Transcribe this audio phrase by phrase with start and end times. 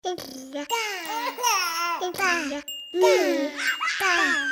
[0.04, 0.16] Tá.
[0.16, 0.64] Tá.
[0.64, 2.00] Tá.
[2.00, 2.12] Tá.
[2.12, 2.62] Tá.
[2.92, 3.04] Tá.
[3.98, 4.49] Tá.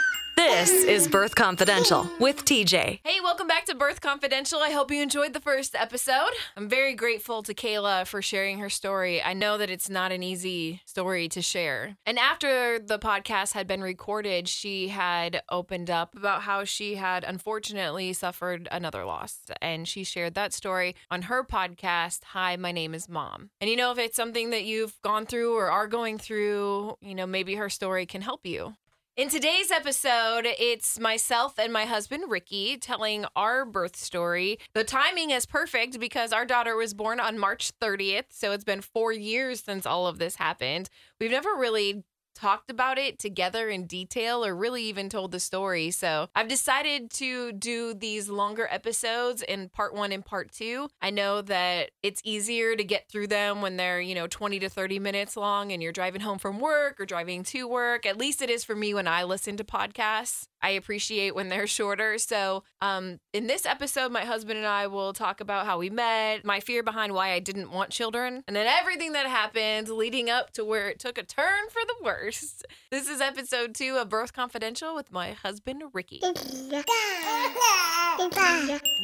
[0.59, 2.99] This is Birth Confidential with TJ.
[3.05, 4.59] Hey, welcome back to Birth Confidential.
[4.59, 6.33] I hope you enjoyed the first episode.
[6.57, 9.23] I'm very grateful to Kayla for sharing her story.
[9.23, 11.97] I know that it's not an easy story to share.
[12.05, 17.23] And after the podcast had been recorded, she had opened up about how she had
[17.23, 19.39] unfortunately suffered another loss.
[19.63, 23.51] And she shared that story on her podcast, Hi, My Name is Mom.
[23.61, 27.15] And you know, if it's something that you've gone through or are going through, you
[27.15, 28.75] know, maybe her story can help you.
[29.19, 34.61] In today's episode, it's myself and my husband Ricky telling our birth story.
[34.75, 38.81] The timing is perfect because our daughter was born on March 30th, so it's been
[38.81, 40.89] four years since all of this happened.
[41.19, 42.05] We've never really
[42.39, 45.91] talked about it together in detail or really even told the story.
[45.91, 50.89] So I've decided to do these longer episodes in part one and part two.
[51.03, 54.69] I know that it's easier to get through them when they're, you know, 20 to
[54.69, 58.07] 30 minutes long and you're driving home from work or driving to work.
[58.07, 60.47] At least it is for me when I listen to podcasts.
[60.63, 62.19] I appreciate when they're shorter.
[62.19, 66.45] So, um, in this episode, my husband and I will talk about how we met,
[66.45, 70.51] my fear behind why I didn't want children, and then everything that happened leading up
[70.53, 72.67] to where it took a turn for the worst.
[72.91, 76.23] This is episode two of Birth Confidential with my husband, Ricky.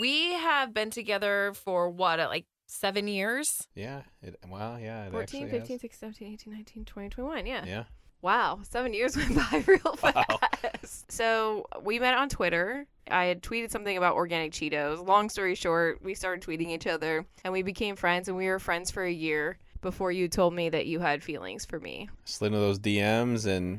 [0.00, 3.66] We have been together for what, like seven years?
[3.74, 4.02] Yeah.
[4.22, 5.06] It, well, yeah.
[5.06, 5.80] It 14, 15, has.
[5.80, 7.46] 16, 17, 18, 19, 20, 21.
[7.46, 7.64] Yeah.
[7.64, 7.84] Yeah.
[8.22, 10.16] Wow, seven years went by real fast.
[10.16, 10.33] Wow.
[11.14, 12.86] So we met on Twitter.
[13.08, 15.06] I had tweeted something about organic Cheetos.
[15.06, 18.58] Long story short, we started tweeting each other and we became friends and we were
[18.58, 22.08] friends for a year before you told me that you had feelings for me.
[22.24, 23.78] Slid into those DMs, and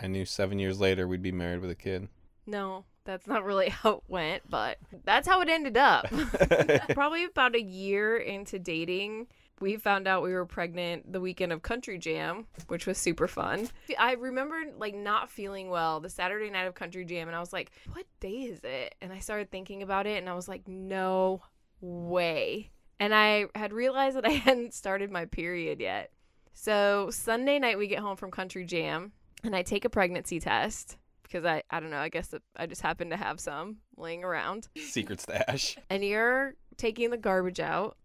[0.00, 2.08] I knew seven years later we'd be married with a kid.
[2.46, 6.06] No, that's not really how it went, but that's how it ended up.
[6.94, 9.28] Probably about a year into dating,
[9.60, 13.68] we found out we were pregnant the weekend of Country Jam, which was super fun.
[13.98, 17.52] I remember like not feeling well the Saturday night of Country Jam, and I was
[17.52, 20.66] like, "What day is it?" And I started thinking about it, and I was like,
[20.66, 21.42] "No
[21.80, 26.10] way." And I had realized that I hadn't started my period yet.
[26.54, 29.12] So Sunday night we get home from Country Jam,
[29.44, 31.98] and I take a pregnancy test because I I don't know.
[31.98, 35.76] I guess I just happen to have some laying around Secret stash.
[35.88, 37.96] and you're taking the garbage out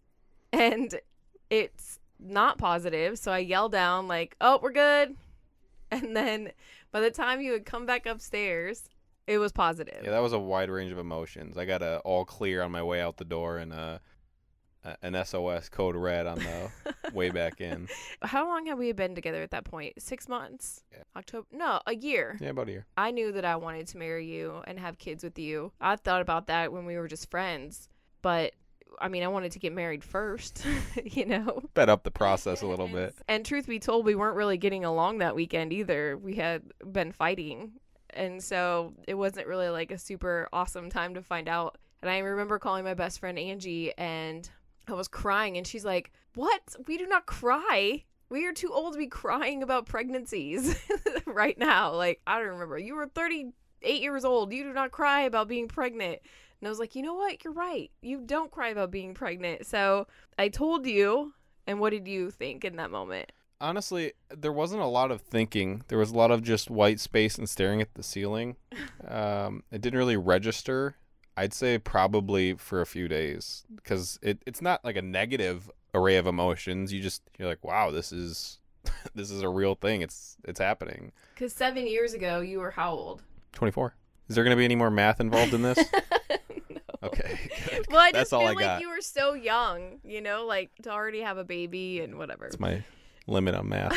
[0.53, 0.93] and
[1.49, 5.15] it's not positive so i yell down like oh we're good
[5.91, 6.51] and then
[6.91, 8.89] by the time you would come back upstairs
[9.27, 11.57] it was positive Yeah, that was a wide range of emotions.
[11.57, 13.99] I got a all clear on my way out the door and uh,
[14.85, 16.71] a, an SOS code red on the
[17.13, 17.89] way back in.
[18.21, 19.95] how long have we been together at that point?
[19.95, 21.03] point six months Yeah.
[21.17, 22.85] october no a year Yeah, about a year.
[22.95, 26.21] i knew that i wanted to marry you and have kids with you i thought
[26.21, 27.89] about that when we were just friends
[28.21, 28.53] but
[28.99, 30.65] i mean i wanted to get married first
[31.03, 33.13] you know Sped up the process a little bit.
[33.27, 36.17] And truth be told, we weren't really getting along that weekend either.
[36.17, 37.73] We had been fighting.
[38.11, 41.77] And so it wasn't really like a super awesome time to find out.
[42.01, 44.49] And I remember calling my best friend Angie and
[44.87, 45.57] I was crying.
[45.57, 46.61] And she's like, What?
[46.87, 48.03] We do not cry.
[48.29, 50.75] We are too old to be crying about pregnancies
[51.25, 51.93] right now.
[51.93, 52.77] Like, I don't remember.
[52.77, 54.51] You were 38 years old.
[54.51, 56.19] You do not cry about being pregnant.
[56.59, 57.43] And I was like, You know what?
[57.43, 57.91] You're right.
[58.01, 59.65] You don't cry about being pregnant.
[59.65, 60.07] So
[60.37, 61.33] I told you.
[61.69, 63.31] And what did you think in that moment?
[63.59, 65.83] Honestly, there wasn't a lot of thinking.
[65.89, 68.55] There was a lot of just white space and staring at the ceiling.
[69.07, 70.97] Um, it didn't really register.
[71.37, 76.17] I'd say probably for a few days because it, it's not like a negative array
[76.17, 76.91] of emotions.
[76.91, 78.59] You just you're like, wow, this is
[79.15, 80.01] this is a real thing.
[80.01, 81.11] It's it's happening.
[81.35, 83.23] Because seven years ago, you were how old?
[83.53, 83.95] Twenty four.
[84.27, 85.79] Is there going to be any more math involved in this?
[87.03, 87.39] Okay.
[87.89, 88.81] Well, I That's just all feel I like got.
[88.81, 92.45] you were so young, you know, like to already have a baby and whatever.
[92.45, 92.83] It's my
[93.27, 93.95] limit on math.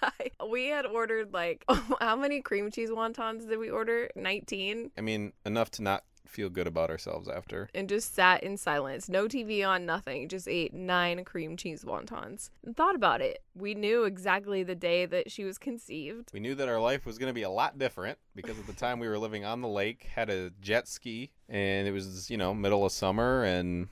[0.48, 1.64] we had ordered like
[2.00, 4.10] how many cream cheese wontons did we order?
[4.14, 7.68] 19 I mean, enough to not feel good about ourselves after.
[7.74, 9.08] and just sat in silence.
[9.08, 10.28] No TV on, nothing.
[10.28, 12.50] Just ate nine cream cheese wontons.
[12.64, 13.42] And thought about it.
[13.54, 16.30] We knew exactly the day that she was conceived.
[16.32, 18.72] We knew that our life was going to be a lot different because at the
[18.72, 22.36] time we were living on the lake, had a jet ski, and it was, you
[22.36, 23.42] know, middle of summer.
[23.44, 23.88] And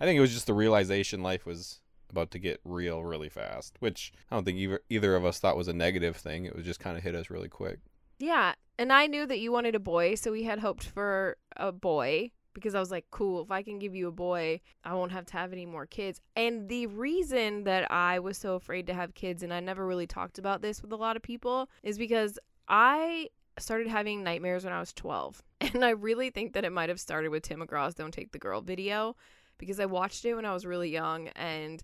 [0.00, 3.76] I think it was just the realization life was about to get real really fast,
[3.80, 6.44] which I don't think either, either of us thought was a negative thing.
[6.44, 7.78] It was just kind of hit us really quick.
[8.18, 11.72] Yeah, and I knew that you wanted a boy, so we had hoped for a
[11.72, 15.12] boy because I was like, cool, if I can give you a boy, I won't
[15.12, 16.22] have to have any more kids.
[16.34, 20.06] And the reason that I was so afraid to have kids, and I never really
[20.06, 23.28] talked about this with a lot of people, is because I
[23.58, 25.42] started having nightmares when I was 12.
[25.74, 28.38] And I really think that it might have started with Tim McGraw's Don't Take the
[28.38, 29.16] Girl video
[29.58, 31.82] because I watched it when I was really young and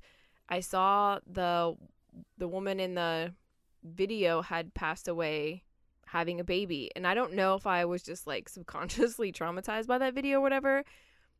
[0.48, 1.74] I saw the
[2.36, 3.32] the woman in the
[3.82, 5.64] video had passed away
[6.12, 6.90] having a baby.
[6.94, 10.42] And I don't know if I was just like subconsciously traumatized by that video or
[10.42, 10.84] whatever,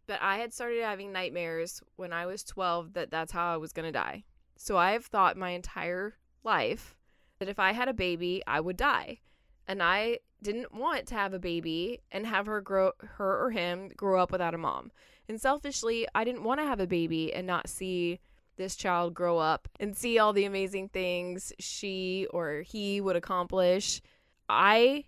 [0.06, 3.72] but I had started having nightmares when I was 12 that that's how I was
[3.72, 4.24] going to die.
[4.56, 6.96] So I've thought my entire life
[7.38, 9.19] that if I had a baby, I would die.
[9.69, 13.90] And I didn't want to have a baby and have her grow her or him
[13.96, 14.90] grow up without a mom.
[15.28, 18.20] And selfishly, I didn't want to have a baby and not see
[18.56, 24.00] this child grow up and see all the amazing things she or he would accomplish.
[24.52, 25.04] I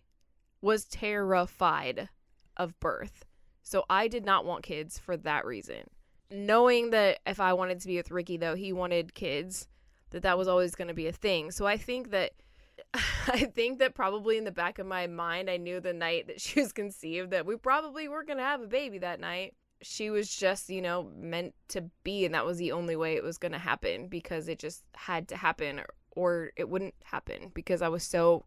[0.60, 2.08] was terrified
[2.56, 3.24] of birth.
[3.62, 5.84] So I did not want kids for that reason.
[6.30, 9.68] Knowing that if I wanted to be with Ricky though, he wanted kids,
[10.10, 11.50] that that was always going to be a thing.
[11.50, 12.32] So I think that
[12.94, 16.40] I think that probably in the back of my mind I knew the night that
[16.40, 19.54] she was conceived that we probably were going to have a baby that night
[19.84, 22.24] she was just, you know, meant to be.
[22.24, 25.28] And that was the only way it was going to happen because it just had
[25.28, 25.86] to happen or,
[26.16, 28.44] or it wouldn't happen because I was so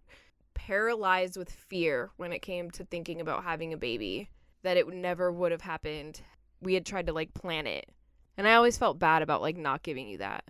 [0.57, 4.29] paralyzed with fear when it came to thinking about having a baby
[4.63, 6.19] that it never would have happened.
[6.61, 7.87] We had tried to like plan it.
[8.37, 10.43] And I always felt bad about like not giving you that.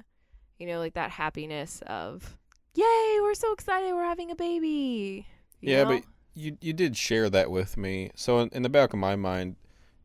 [0.57, 2.38] You know, like that happiness of,
[2.74, 5.27] yay, we're so excited, we're having a baby.
[5.59, 5.89] You yeah, know?
[5.89, 8.12] but you you did share that with me.
[8.15, 9.57] So in, in the back of my mind,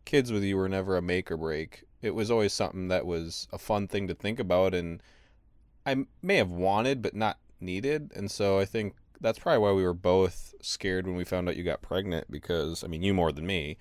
[0.04, 1.84] kids with you were never a make or break.
[2.02, 5.00] It was always something that was a fun thing to think about, and
[5.86, 8.10] I may have wanted but not needed.
[8.16, 11.56] And so I think that's probably why we were both scared when we found out
[11.56, 13.78] you got pregnant because I mean you more than me,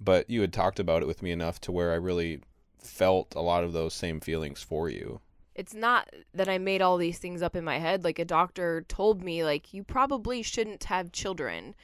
[0.00, 2.40] but you had talked about it with me enough to where I really
[2.78, 5.20] felt a lot of those same feelings for you.
[5.54, 8.04] it's not that I made all these things up in my head.
[8.04, 11.74] Like a doctor told me, like, you probably shouldn't have children.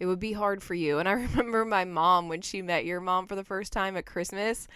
[0.00, 0.98] It would be hard for you.
[0.98, 4.06] And I remember my mom, when she met your mom for the first time at
[4.06, 4.66] Christmas,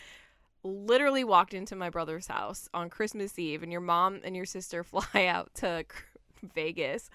[0.62, 4.84] literally walked into my brother's house on Christmas Eve, and your mom and your sister
[4.84, 5.84] fly out to
[6.54, 7.10] Vegas.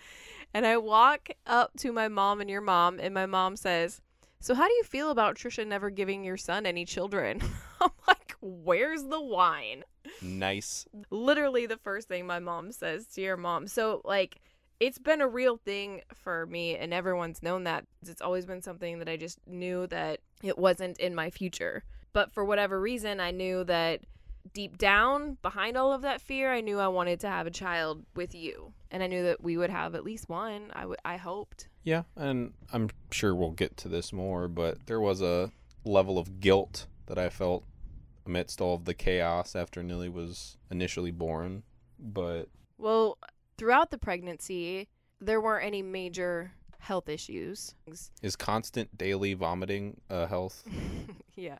[0.53, 4.01] And I walk up to my mom and your mom, and my mom says,
[4.39, 7.41] So, how do you feel about Trisha never giving your son any children?
[7.81, 9.83] I'm like, Where's the wine?
[10.21, 10.85] Nice.
[11.11, 13.67] literally the first thing my mom says to your mom.
[13.67, 14.41] So like
[14.79, 17.85] it's been a real thing for me and everyone's known that.
[18.07, 21.83] It's always been something that I just knew that it wasn't in my future.
[22.13, 24.01] But for whatever reason, I knew that
[24.53, 28.03] deep down behind all of that fear, I knew I wanted to have a child
[28.15, 28.73] with you.
[28.91, 30.71] And I knew that we would have at least one.
[30.73, 31.67] I would I hoped.
[31.83, 35.51] Yeah, and I'm sure we'll get to this more, but there was a
[35.85, 37.63] level of guilt that I felt
[38.25, 41.63] amidst all of the chaos after Nilly was initially born.
[41.99, 43.17] But Well,
[43.57, 44.87] throughout the pregnancy,
[45.21, 47.75] there weren't any major health issues.
[48.21, 50.63] is constant daily vomiting a health?
[51.35, 51.57] yeah.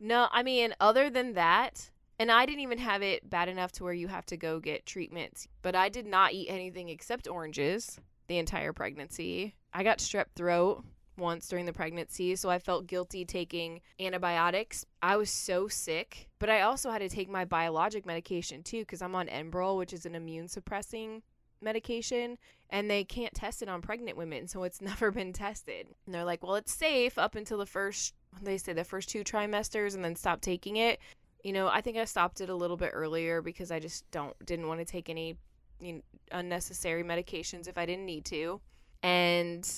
[0.00, 3.84] No, I mean, other than that, and I didn't even have it bad enough to
[3.84, 7.98] where you have to go get treatments, but I did not eat anything except oranges
[8.28, 9.54] the entire pregnancy.
[9.72, 10.84] I got strep throat
[11.18, 14.84] once during the pregnancy, so I felt guilty taking antibiotics.
[15.02, 19.02] I was so sick, but I also had to take my biologic medication too because
[19.02, 21.22] I'm on Enbrel, which is an immune suppressing
[21.60, 22.38] medication
[22.70, 26.24] and they can't test it on pregnant women so it's never been tested and they're
[26.24, 30.04] like well it's safe up until the first they say the first two trimesters and
[30.04, 30.98] then stop taking it
[31.46, 34.34] you know i think i stopped it a little bit earlier because i just don't
[34.44, 35.38] didn't want to take any
[35.80, 36.00] you know,
[36.32, 38.60] unnecessary medications if i didn't need to
[39.04, 39.70] and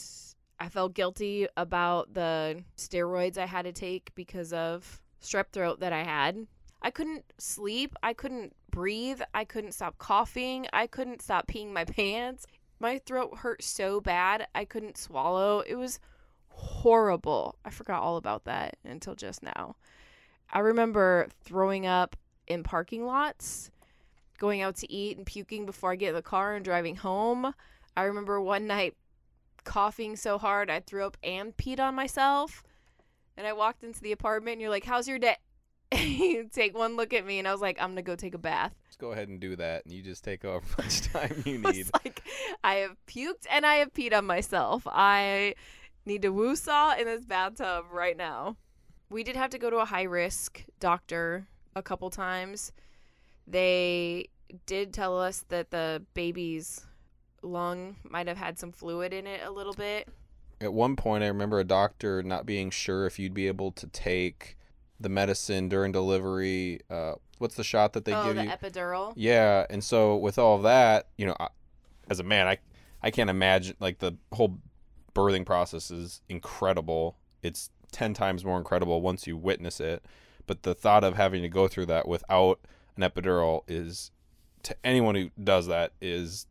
[0.59, 5.93] i felt guilty about the steroids i had to take because of strep throat that
[5.93, 6.47] i had
[6.81, 11.85] i couldn't sleep i couldn't breathe i couldn't stop coughing i couldn't stop peeing my
[11.97, 12.47] pants
[12.81, 16.01] my throat hurt so bad i couldn't swallow it was
[16.59, 17.57] horrible.
[17.65, 19.77] I forgot all about that until just now.
[20.53, 23.71] I remember throwing up in parking lots,
[24.39, 27.55] going out to eat and puking before I get in the car and driving home.
[27.97, 28.95] I remember one night
[29.65, 32.63] coughing so hard I threw up and peed on myself.
[33.37, 35.37] And I walked into the apartment and you're like, How's your day?
[35.95, 38.39] you take one look at me and I was like, I'm gonna go take a
[38.39, 38.75] bath.
[38.87, 41.89] Just go ahead and do that, and you just take however much time you need.
[42.05, 42.23] like,
[42.63, 44.83] I have puked and I have peed on myself.
[44.87, 45.55] I
[46.05, 48.57] need to woo-saw in this bathtub right now.
[49.11, 52.73] We did have to go to a high risk doctor a couple times.
[53.47, 54.29] They
[54.67, 56.87] did tell us that the baby's
[57.43, 60.09] lung might have had some fluid in it a little bit.
[60.61, 63.87] At one point, I remember a doctor not being sure if you'd be able to
[63.87, 64.57] take
[65.01, 66.81] the medicine during delivery.
[66.91, 68.51] Uh, what's the shot that they oh, give the you?
[68.51, 69.13] epidural.
[69.17, 71.49] Yeah, and so with all that, you know, I,
[72.11, 72.59] as a man, I
[73.03, 74.59] I can't imagine like the whole
[75.15, 77.17] birthing process is incredible.
[77.43, 80.03] It's 10 times more incredible once you witness it,
[80.47, 82.61] but the thought of having to go through that without
[82.97, 84.11] an epidural is
[84.65, 86.47] to anyone who does that is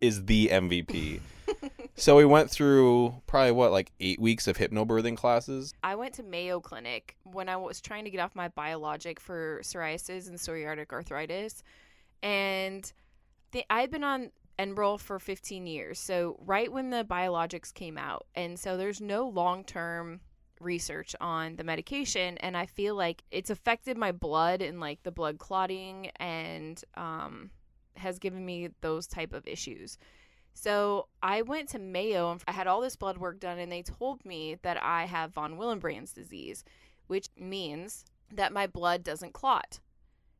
[0.00, 1.20] is the MVP.
[1.94, 5.72] so we went through probably what like 8 weeks of hypnobirthing classes.
[5.82, 9.60] I went to Mayo Clinic when I was trying to get off my biologic for
[9.62, 11.62] psoriasis and psoriatic arthritis.
[12.22, 12.92] And
[13.52, 15.98] the, I had been on Enbrel for 15 years.
[15.98, 18.26] So right when the biologics came out.
[18.34, 20.20] And so there's no long-term
[20.60, 25.10] research on the medication and I feel like it's affected my blood and like the
[25.10, 27.50] blood clotting and um
[27.98, 29.98] has given me those type of issues.
[30.54, 33.82] So I went to Mayo and I had all this blood work done, and they
[33.82, 36.64] told me that I have von Willebrand's disease,
[37.06, 39.80] which means that my blood doesn't clot.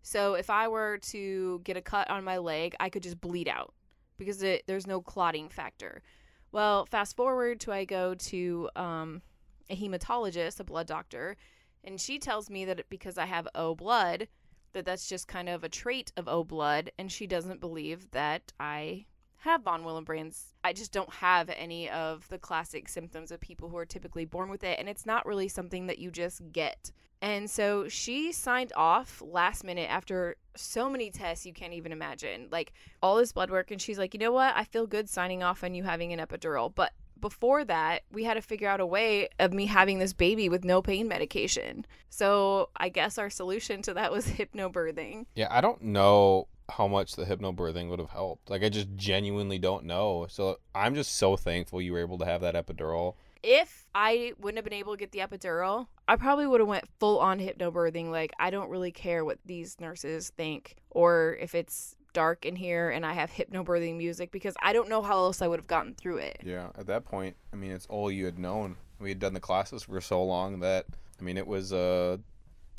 [0.03, 3.49] So if I were to get a cut on my leg, I could just bleed
[3.49, 3.75] out
[4.17, 6.03] because it, there's no clotting factor.
[6.51, 9.23] Well, fast forward to I go to um,
[9.71, 11.37] a hematologist, a blood doctor,
[11.85, 14.29] and she tells me that because I have O blood,
[14.73, 18.53] that that's just kind of a trait of O blood, and she doesn't believe that
[18.59, 19.07] I
[19.43, 20.55] have von Willebrand's.
[20.65, 24.51] I just don't have any of the classic symptoms of people who are typically born
[24.51, 26.91] with it, and it's not really something that you just get.
[27.21, 32.49] And so she signed off last minute after so many tests you can't even imagine.
[32.51, 32.73] Like
[33.03, 34.55] all this blood work, and she's like, you know what?
[34.57, 36.73] I feel good signing off on you having an epidural.
[36.75, 40.49] But before that, we had to figure out a way of me having this baby
[40.49, 41.87] with no pain medication.
[42.11, 45.27] So I guess our solution to that was hypnobirthing.
[45.35, 48.51] Yeah, I don't know how much the hypnobirthing would have helped.
[48.51, 50.27] Like I just genuinely don't know.
[50.29, 53.15] So I'm just so thankful you were able to have that epidural.
[53.43, 56.85] If I wouldn't have been able to get the epidural, I probably would have went
[56.99, 58.11] full on hypnobirthing.
[58.11, 62.91] Like I don't really care what these nurses think or if it's dark in here
[62.91, 65.95] and I have hypnobirthing music because I don't know how else I would have gotten
[65.95, 66.41] through it.
[66.45, 68.75] Yeah, at that point, I mean, it's all you had known.
[68.99, 70.87] We had done the classes for so long that
[71.21, 72.19] I mean, it was a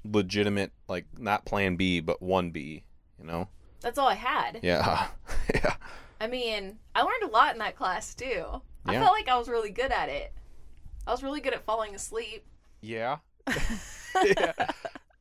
[0.03, 2.84] legitimate like not plan B, but 1B,
[3.17, 3.48] you know.
[3.79, 4.60] That's all I had.
[4.62, 5.08] Yeah.
[5.55, 5.75] yeah.
[6.19, 8.43] I mean, I learned a lot in that class too.
[8.86, 9.00] I Yeah.
[9.03, 10.34] felt like I was really good at it.
[11.08, 12.46] I was really good at falling asleep.
[12.81, 13.19] Yeah.
[14.25, 14.51] yeah.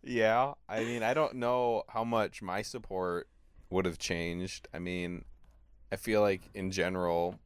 [0.02, 0.54] Yeah.
[0.68, 3.28] I mean, I don't know how much my support
[3.70, 4.68] would have changed.
[4.72, 5.25] I mean,
[5.92, 7.38] I feel like in general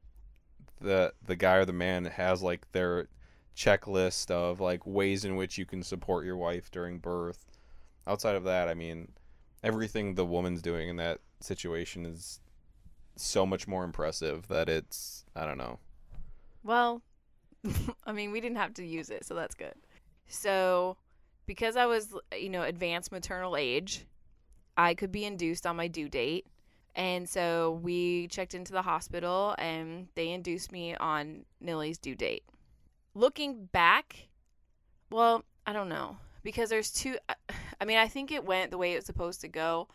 [0.81, 3.09] the the guy or the man has like their
[3.57, 7.47] checklist of like ways in which you can support your wife during birth.
[8.07, 9.13] Outside of that, I mean,
[9.63, 12.41] everything the woman's doing in that situation is
[13.17, 15.79] so much more impressive that it's I don't know.
[16.65, 17.03] Well,
[18.07, 19.75] I mean, we didn't have to use it, so that's good.
[20.29, 20.97] So,
[21.47, 24.07] because I was, you know, advanced maternal age,
[24.77, 26.47] I could be induced on my due date.
[26.95, 32.45] And so we checked into the hospital and they induced me on Nilly's due date.
[33.15, 34.29] Looking back,
[35.11, 37.17] well, I don't know because there's two
[37.81, 39.89] I mean, I think it went the way it was supposed to go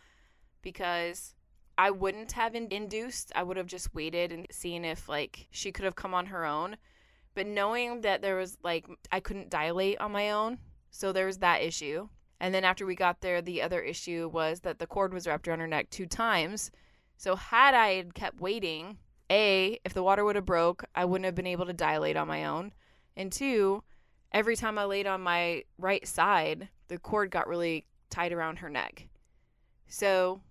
[0.62, 1.36] because
[1.78, 3.32] I wouldn't have in- induced.
[3.36, 6.46] I would have just waited and seen if like she could have come on her
[6.46, 6.78] own.
[7.36, 10.58] But knowing that there was like I couldn't dilate on my own,
[10.90, 12.10] so there was that issue.
[12.40, 15.48] And then after we got there, the other issue was that the cord was wrapped
[15.48, 16.72] around her neck two times.
[17.18, 18.98] So had I kept waiting,
[19.30, 22.28] a if the water would have broke, I wouldn't have been able to dilate on
[22.28, 22.74] my own.
[23.16, 23.84] And two,
[24.32, 28.70] every time I laid on my right side, the cord got really tight around her
[28.70, 29.08] neck.
[29.88, 30.42] So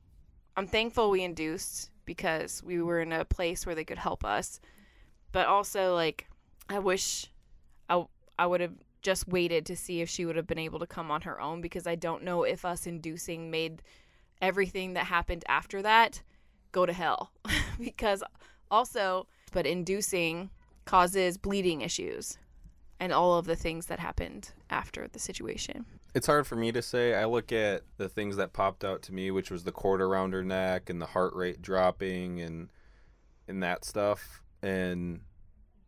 [0.56, 4.60] I'm thankful we induced because we were in a place where they could help us.
[5.32, 6.28] But also, like,
[6.68, 7.30] I wish
[7.88, 8.04] I,
[8.38, 11.10] I would have just waited to see if she would have been able to come
[11.10, 13.82] on her own because I don't know if us inducing made
[14.40, 16.22] everything that happened after that
[16.72, 17.32] go to hell.
[17.80, 18.22] because
[18.70, 20.50] also, but inducing
[20.84, 22.38] causes bleeding issues
[22.98, 25.84] and all of the things that happened after the situation.
[26.14, 27.14] It's hard for me to say.
[27.14, 30.32] I look at the things that popped out to me, which was the cord around
[30.32, 32.70] her neck and the heart rate dropping and
[33.48, 35.20] and that stuff, and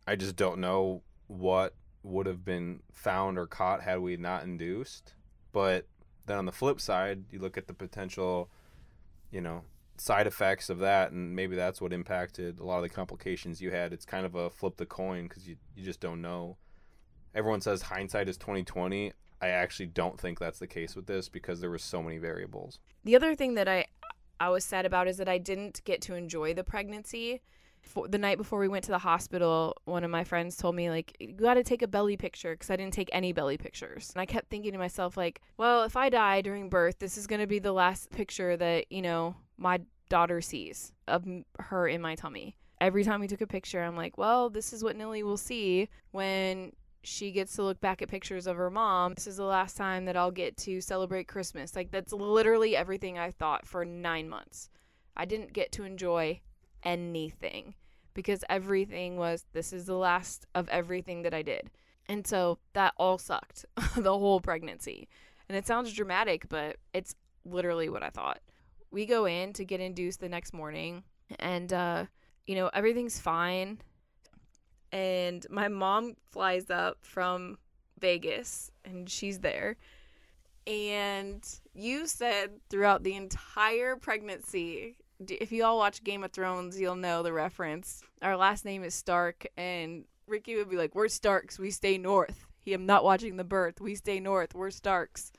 [0.07, 5.15] I just don't know what would have been found or caught had we not induced.
[5.53, 5.87] But
[6.27, 8.51] then on the flip side, you look at the potential,
[9.31, 9.63] you know,
[9.97, 13.71] side effects of that, and maybe that's what impacted a lot of the complications you
[13.71, 13.93] had.
[13.93, 16.57] It's kind of a flip the coin because you you just don't know.
[17.35, 19.13] Everyone says hindsight is twenty twenty.
[19.41, 22.81] I actually don't think that's the case with this because there were so many variables.
[23.05, 23.87] The other thing that I
[24.41, 27.43] I was sad about is that I didn't get to enjoy the pregnancy.
[28.09, 31.17] The night before we went to the hospital, one of my friends told me like
[31.19, 34.11] you got to take a belly picture because I didn't take any belly pictures.
[34.15, 37.27] And I kept thinking to myself like, well, if I die during birth, this is
[37.27, 41.25] going to be the last picture that, you know, my daughter sees of
[41.59, 42.57] her in my tummy.
[42.81, 45.89] Every time we took a picture, I'm like, well, this is what Nilly will see
[46.13, 49.15] when she gets to look back at pictures of her mom.
[49.15, 51.75] This is the last time that I'll get to celebrate Christmas.
[51.75, 54.71] Like, that's literally everything I thought for nine months.
[55.17, 56.41] I didn't get to enjoy
[56.83, 57.75] anything
[58.15, 61.71] because everything was this is the last of everything that I did.
[62.09, 63.65] And so that all sucked
[63.97, 65.09] the whole pregnancy.
[65.49, 68.41] And it sounds dramatic, but it's literally what I thought.
[68.91, 71.05] We go in to get induced the next morning
[71.39, 72.07] and uh
[72.47, 73.79] you know, everything's fine.
[74.91, 77.59] And my mom flies up from
[78.01, 79.77] Vegas and she's there.
[80.67, 86.97] And you said throughout the entire pregnancy, if you all watch Game of Thrones, you'll
[86.97, 88.03] know the reference.
[88.23, 92.47] Our last name is Stark, and Ricky would be like, We're Starks, we stay north.
[92.61, 93.81] He I'm not watching the birth.
[93.81, 94.55] We stay north.
[94.55, 95.33] We're Starks.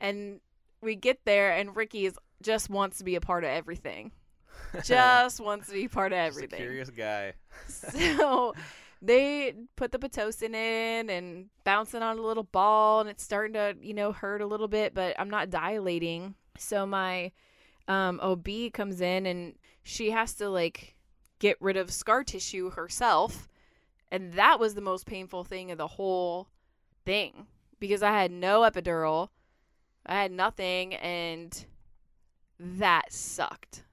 [0.00, 0.40] And
[0.80, 4.10] we get there, and Ricky is just wants to be a part of everything.
[4.84, 7.34] Just wants to be part of everything curious guy.
[7.68, 8.54] so
[9.02, 13.76] they put the pitocin in and bouncing on a little ball and it's starting to
[13.82, 17.32] you know hurt a little bit but i'm not dilating so my
[17.88, 20.96] um, ob comes in and she has to like
[21.38, 23.48] get rid of scar tissue herself
[24.10, 26.48] and that was the most painful thing of the whole
[27.04, 27.46] thing
[27.80, 29.28] because i had no epidural
[30.06, 31.66] i had nothing and
[32.58, 33.84] that sucked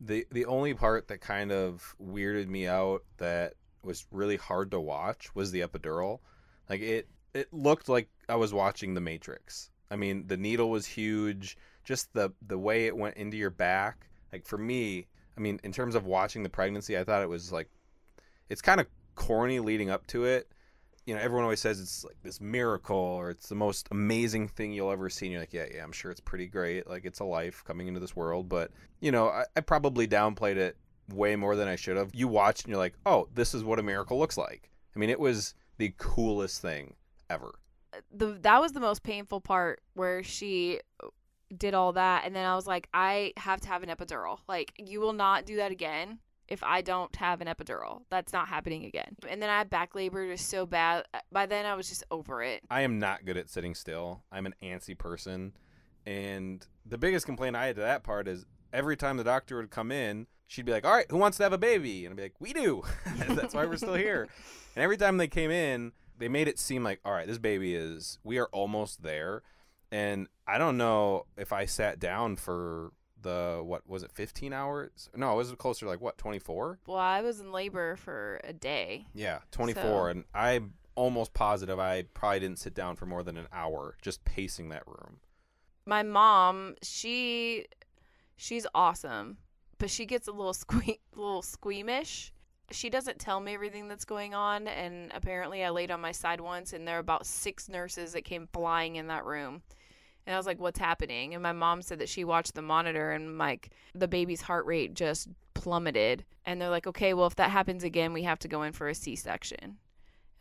[0.00, 4.80] The the only part that kind of weirded me out that was really hard to
[4.80, 6.20] watch was the epidural.
[6.68, 9.70] Like it it looked like I was watching The Matrix.
[9.90, 11.56] I mean, the needle was huge,
[11.88, 14.08] just the the way it went into your back.
[14.30, 15.06] Like for me,
[15.38, 17.70] I mean, in terms of watching the pregnancy, I thought it was like
[18.50, 20.52] it's kind of corny leading up to it.
[21.06, 24.72] You know, everyone always says it's like this miracle or it's the most amazing thing
[24.72, 25.26] you'll ever see.
[25.26, 26.86] And you're like, yeah, yeah, I'm sure it's pretty great.
[26.86, 28.50] Like it's a life coming into this world.
[28.50, 30.76] But, you know, I, I probably downplayed it
[31.14, 32.10] way more than I should have.
[32.12, 34.70] You watched and you're like, oh, this is what a miracle looks like.
[34.94, 36.94] I mean, it was the coolest thing
[37.30, 37.54] ever.
[37.94, 40.80] Uh, the that was the most painful part where she
[41.56, 44.38] did all that and then I was like I have to have an epidural.
[44.48, 48.02] Like you will not do that again if I don't have an epidural.
[48.10, 49.16] That's not happening again.
[49.28, 51.04] And then I had back labor just so bad.
[51.12, 52.62] Uh, by then I was just over it.
[52.70, 54.22] I am not good at sitting still.
[54.32, 55.52] I'm an antsy person.
[56.06, 59.70] And the biggest complaint I had to that part is every time the doctor would
[59.70, 62.06] come in, she'd be like, All right, who wants to have a baby?
[62.06, 62.82] And I'd be like, We do.
[63.28, 64.26] That's why we're still here.
[64.74, 67.74] And every time they came in, they made it seem like, All right, this baby
[67.74, 69.42] is, we are almost there.
[69.90, 75.08] And I don't know if I sat down for the, what was it, 15 hours?
[75.16, 76.78] No, it was closer to like, what, 24?
[76.86, 79.06] Well, I was in labor for a day.
[79.14, 79.82] Yeah, 24.
[79.82, 83.96] So- And I'm almost positive I probably didn't sit down for more than an hour
[84.02, 85.18] just pacing that room.
[85.86, 87.66] My mom, she
[88.36, 89.38] she's awesome,
[89.78, 92.32] but she gets a little sque- little squeamish.
[92.70, 96.40] She doesn't tell me everything that's going on, and apparently I laid on my side
[96.40, 99.62] once, and there were about six nurses that came flying in that room.
[100.28, 103.12] And I was like, "What's happening?" And my mom said that she watched the monitor,
[103.12, 106.26] and like the baby's heart rate just plummeted.
[106.44, 108.90] And they're like, "Okay, well if that happens again, we have to go in for
[108.90, 109.78] a C-section."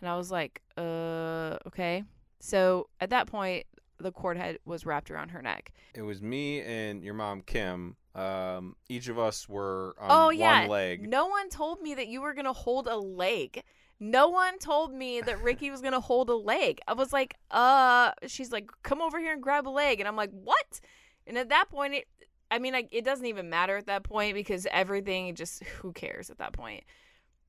[0.02, 2.04] And I was like, "Uh, okay."
[2.42, 3.66] So at that point,
[3.98, 5.72] the cord head was wrapped around her neck.
[5.94, 7.96] It was me and your mom, Kim.
[8.14, 10.64] Um, each of us were on oh yeah.
[10.64, 11.08] one leg.
[11.08, 13.64] No one told me that you were gonna hold a leg.
[14.00, 16.80] No one told me that Ricky was gonna hold a leg.
[16.88, 18.12] I was like, uh.
[18.28, 20.80] She's like, come over here and grab a leg, and I'm like, what?
[21.26, 22.08] And at that point, it.
[22.50, 26.30] I mean, I, it doesn't even matter at that point because everything just who cares
[26.30, 26.84] at that point.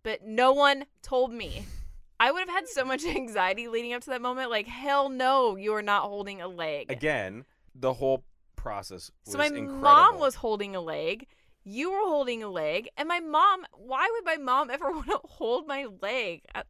[0.02, 1.66] But no one told me.
[2.20, 4.50] I would have had so much anxiety leading up to that moment.
[4.50, 6.90] Like, hell no, you are not holding a leg.
[6.90, 7.44] Again,
[7.76, 8.24] the whole
[8.56, 9.80] process was So my incredible.
[9.80, 11.26] mom was holding a leg.
[11.70, 13.66] You were holding a leg, and my mom.
[13.74, 16.42] Why would my mom ever want to hold my leg?
[16.54, 16.62] I, uh,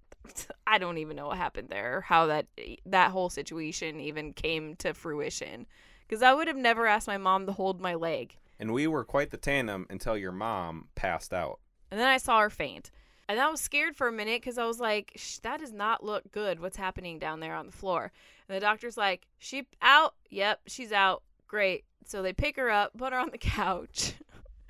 [0.66, 2.00] I don't even know what happened there.
[2.00, 2.46] How that
[2.84, 5.66] that whole situation even came to fruition.
[6.06, 8.37] Because I would have never asked my mom to hold my leg.
[8.58, 11.61] and we were quite the tandem until your mom passed out.
[11.92, 12.90] And then I saw her faint.
[13.28, 16.32] And I was scared for a minute because I was like, that does not look
[16.32, 16.58] good.
[16.61, 18.11] What's happening down there on the floor?
[18.48, 20.14] And the doctor's like, she out?
[20.30, 21.22] Yep, she's out.
[21.46, 21.84] Great.
[22.06, 24.14] So they pick her up, put her on the couch.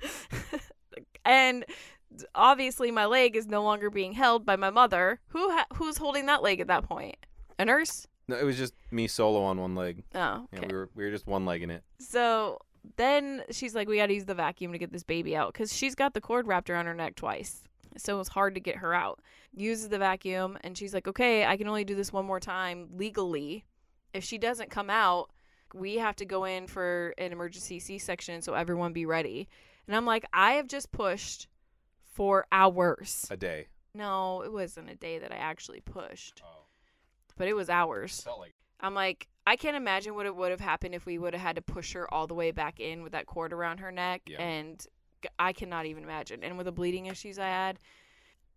[1.25, 1.65] and
[2.35, 5.19] obviously my leg is no longer being held by my mother.
[5.29, 7.15] Who ha- who's holding that leg at that point?
[7.57, 8.07] A nurse?
[8.27, 10.03] No, it was just me solo on one leg.
[10.13, 10.17] Oh,
[10.51, 10.67] Yeah, okay.
[10.67, 11.83] we were we were just one legging it.
[11.99, 12.59] So
[12.95, 15.75] then she's like, we got to use the vacuum to get this baby out because
[15.75, 17.63] she's got the cord wrapped around her neck twice.
[17.97, 19.19] So it was hard to get her out.
[19.53, 22.87] Uses the vacuum and she's like, okay, I can only do this one more time
[22.95, 23.65] legally.
[24.13, 25.31] If she doesn't come out,
[25.73, 29.49] we have to go in for an emergency C section so everyone be ready.
[29.89, 31.47] And I'm like, I have just pushed
[32.13, 33.25] for hours.
[33.31, 33.69] A day.
[33.95, 36.65] No, it wasn't a day that I actually pushed, Oh.
[37.37, 38.21] but it was hours.
[38.21, 41.33] Felt like I'm like, I can't imagine what it would have happened if we would
[41.33, 43.91] have had to push her all the way back in with that cord around her
[43.91, 44.39] neck Yeah.
[44.43, 44.85] and
[45.39, 46.43] I cannot even imagine.
[46.43, 47.79] And with the bleeding issues I had,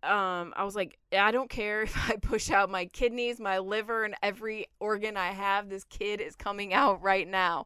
[0.03, 4.03] um, I was like, I don't care if I push out my kidneys, my liver,
[4.03, 5.67] and every organ I have.
[5.67, 7.65] This kid is coming out right now.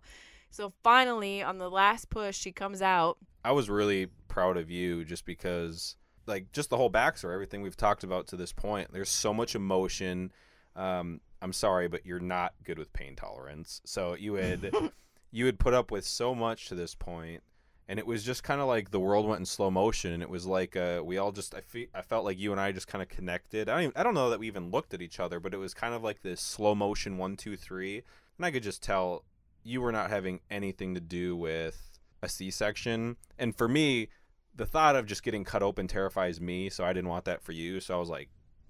[0.52, 3.18] So finally, on the last push, she comes out.
[3.48, 7.78] I was really proud of you just because, like, just the whole backstory, everything we've
[7.78, 8.92] talked about to this point.
[8.92, 10.34] There's so much emotion.
[10.76, 13.80] Um, I'm sorry, but you're not good with pain tolerance.
[13.86, 14.70] So you had
[15.32, 17.42] you had put up with so much to this point,
[17.88, 20.30] and it was just kind of like the world went in slow motion, and it
[20.30, 22.90] was like uh, we all just I fe- I felt like you and I just
[22.90, 23.70] kind of connected.
[23.70, 25.58] I don't even, I don't know that we even looked at each other, but it
[25.58, 28.04] was kind of like this slow motion one two three,
[28.38, 29.24] and I could just tell
[29.64, 31.97] you were not having anything to do with
[32.28, 34.10] a C-section, and for me.
[34.56, 37.52] The thought of just getting cut open terrifies me, so I didn't want that for
[37.52, 37.80] you.
[37.80, 38.30] So I was like,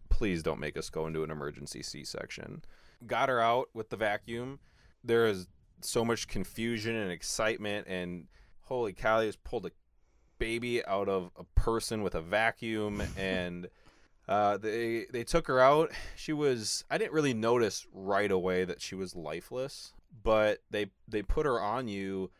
[0.09, 2.63] please don't make us go into an emergency C-section.
[3.05, 4.59] Got her out with the vacuum.
[5.01, 5.47] There is
[5.81, 8.27] so much confusion and excitement, and
[8.61, 9.71] holy cow, they just pulled a
[10.39, 13.69] baby out of a person with a vacuum, and
[14.27, 15.91] uh, they they took her out.
[16.15, 19.93] She was I didn't really notice right away that she was lifeless,
[20.23, 22.31] but they they put her on you,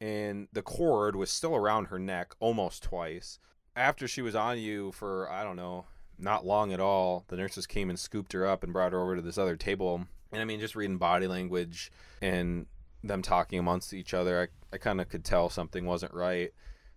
[0.00, 3.38] and the cord was still around her neck almost twice.
[3.74, 5.86] After she was on you for I don't know
[6.18, 9.16] not long at all, the nurses came and scooped her up and brought her over
[9.16, 10.06] to this other table.
[10.32, 11.90] And I mean, just reading body language
[12.22, 12.66] and
[13.04, 16.52] them talking amongst each other, I, I kind of could tell something wasn't right.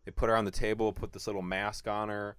[0.06, 2.38] They put her on the table, put this little mask on her.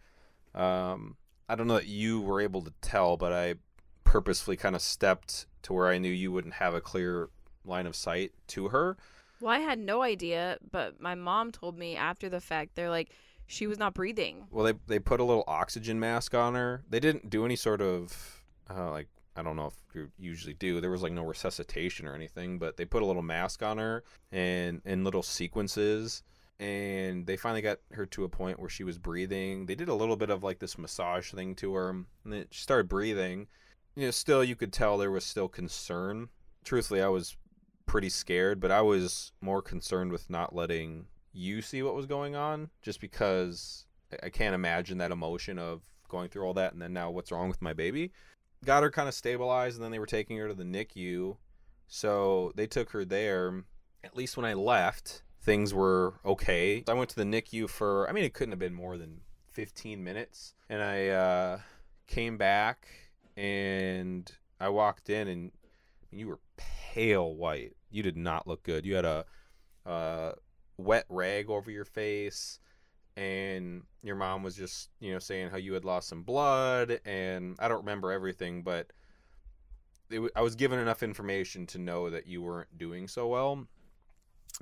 [0.55, 1.17] Um,
[1.49, 3.57] I don't know that you were able to tell, but I
[4.05, 7.29] purposefully kind of stepped to where I knew you wouldn't have a clear
[7.65, 8.97] line of sight to her.
[9.41, 12.75] Well, I had no idea, but my mom told me after the fact.
[12.75, 13.11] They're like,
[13.47, 14.47] she was not breathing.
[14.51, 16.83] Well, they they put a little oxygen mask on her.
[16.89, 20.81] They didn't do any sort of uh, like I don't know if you usually do.
[20.81, 24.05] There was like no resuscitation or anything, but they put a little mask on her
[24.31, 26.23] and in little sequences.
[26.59, 29.65] And they finally got her to a point where she was breathing.
[29.65, 32.61] They did a little bit of like this massage thing to her, and then she
[32.61, 33.47] started breathing.
[33.97, 36.29] You know, still you could tell there was still concern.
[36.63, 37.37] Truthfully, I was
[37.91, 42.37] pretty scared, but I was more concerned with not letting you see what was going
[42.37, 43.87] on, just because
[44.23, 47.49] I can't imagine that emotion of going through all that and then now what's wrong
[47.49, 48.13] with my baby
[48.65, 51.37] got her kind of stabilized and then they were taking her to the NICU.
[51.89, 53.65] So they took her there.
[54.05, 56.85] At least when I left, things were okay.
[56.89, 60.03] I went to the NICU for, I mean, it couldn't have been more than 15
[60.03, 60.55] minutes.
[60.69, 61.59] And I uh,
[62.07, 62.87] came back
[63.37, 65.53] and I walked in and
[66.13, 66.39] you were
[66.95, 67.77] pale white.
[67.91, 68.85] You did not look good.
[68.85, 69.25] You had a,
[69.87, 70.35] a
[70.77, 72.59] wet rag over your face
[73.17, 77.57] and your mom was just you know saying how you had lost some blood and
[77.59, 78.87] i don't remember everything but
[80.11, 83.67] it, i was given enough information to know that you weren't doing so well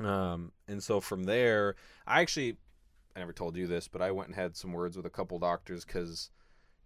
[0.00, 1.74] um, and so from there
[2.06, 2.56] i actually
[3.14, 5.38] i never told you this but i went and had some words with a couple
[5.38, 6.30] doctors because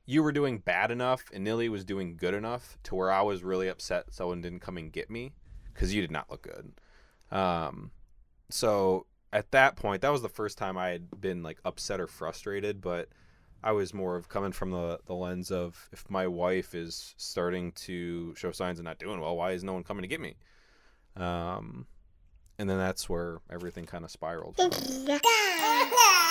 [0.06, 3.42] you were doing bad enough and nilly was doing good enough to where i was
[3.42, 5.32] really upset someone didn't come and get me
[5.72, 6.72] because you did not look good
[7.30, 7.90] um,
[8.50, 12.06] so at that point, that was the first time I had been like upset or
[12.06, 13.08] frustrated, but
[13.64, 17.72] I was more of coming from the, the lens of if my wife is starting
[17.72, 20.36] to show signs of not doing well, why is no one coming to get me?
[21.16, 21.86] Um,
[22.58, 24.56] and then that's where everything kind of spiraled.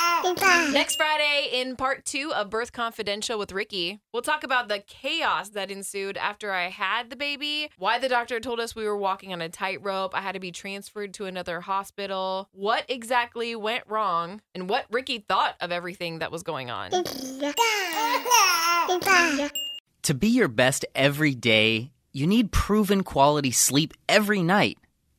[0.72, 5.50] Next Friday, in part two of Birth Confidential with Ricky, we'll talk about the chaos
[5.50, 9.34] that ensued after I had the baby, why the doctor told us we were walking
[9.34, 14.42] on a tightrope, I had to be transferred to another hospital, what exactly went wrong,
[14.54, 16.92] and what Ricky thought of everything that was going on.
[20.04, 24.78] To be your best every day, you need proven quality sleep every night.